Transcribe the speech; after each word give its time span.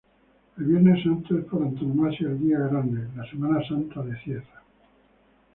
El 0.57 0.65
Viernes 0.65 1.03
Santo 1.03 1.37
es 1.37 1.45
por 1.45 1.61
antonomasia 1.61 2.29
el 2.29 2.39
día 2.39 2.57
grande 2.57 3.07
la 3.15 3.23
Semana 3.29 3.61
Santa 3.67 4.01
de 4.01 4.17
Cieza. 4.23 4.63